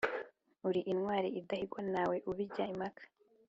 [0.67, 3.03] uli intwali idahigwa ntawe ubijya impaka